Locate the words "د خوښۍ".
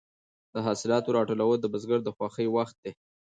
2.03-2.47